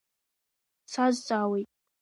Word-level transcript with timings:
Дсазҵаауеит. 0.85 1.69